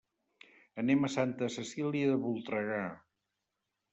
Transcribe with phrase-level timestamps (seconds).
[0.83, 2.83] Anem a Santa Cecília de Voltregà.